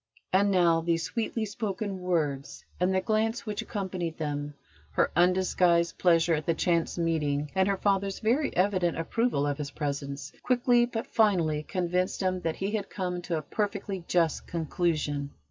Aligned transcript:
And 0.33 0.49
now 0.49 0.81
these 0.81 1.03
sweetly 1.03 1.45
spoken 1.45 1.99
words 2.01 2.65
and 2.79 2.91
the 2.91 3.01
glance 3.01 3.45
which 3.45 3.61
accompanied 3.61 4.17
them, 4.17 4.55
her 4.93 5.11
undisguised 5.15 5.99
pleasure 5.99 6.33
at 6.33 6.47
the 6.47 6.55
chance 6.55 6.97
meeting, 6.97 7.51
and 7.53 7.67
her 7.67 7.77
father's 7.77 8.17
very 8.17 8.51
evident 8.57 8.97
approval 8.97 9.45
of 9.45 9.59
his 9.59 9.69
presence, 9.69 10.31
quickly 10.41 10.87
but 10.87 11.05
finally 11.05 11.61
convinced 11.61 12.19
him 12.23 12.41
that 12.41 12.55
he 12.55 12.71
had 12.71 12.89
come 12.89 13.21
to 13.21 13.37
a 13.37 13.43
perfectly 13.43 14.03
just 14.07 14.47
conclusion. 14.47 15.29